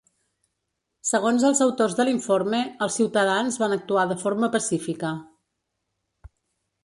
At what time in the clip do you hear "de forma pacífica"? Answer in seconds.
4.13-5.11